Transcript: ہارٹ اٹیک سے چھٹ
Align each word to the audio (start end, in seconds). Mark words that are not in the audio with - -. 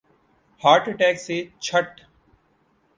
ہارٹ 0.61 0.83
اٹیک 0.89 1.15
سے 1.25 1.35
چھٹ 1.65 1.89